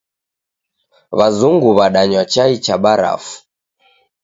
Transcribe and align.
W'azungu 1.17 1.69
w'adanywa 1.77 2.23
chai 2.33 2.55
cha 2.65 2.75
barafu. 2.83 3.35